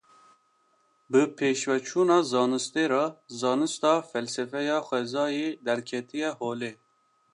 Bi 1.11 1.21
pêşveçûna 1.37 2.19
zanistê 2.31 2.85
re, 2.91 3.05
zanista 3.39 3.93
felsefeya 4.11 4.77
xwezayê 4.87 5.49
derketiye 5.65 6.29
holê 6.39 6.71